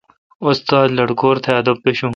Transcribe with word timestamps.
استاد 0.47 0.87
لٹکور 0.97 1.35
تھ 1.43 1.49
ادب 1.59 1.75
مشو۔ 1.83 2.09